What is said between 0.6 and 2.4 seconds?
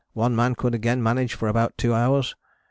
again manage for about two hours.